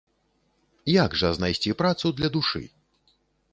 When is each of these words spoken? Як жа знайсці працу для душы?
Як 0.93 1.11
жа 1.21 1.29
знайсці 1.37 1.77
працу 1.83 2.13
для 2.21 2.33
душы? 2.39 2.65